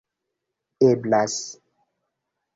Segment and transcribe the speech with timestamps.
[0.87, 1.35] eblas